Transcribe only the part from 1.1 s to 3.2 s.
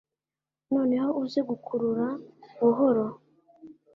uze gukurura buhoro.